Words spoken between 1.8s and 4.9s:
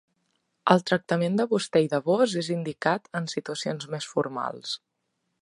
i de vós és indicat en situacions més formals.